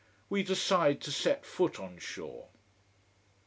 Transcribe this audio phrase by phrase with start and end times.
[0.31, 2.49] We decide to set foot on shore.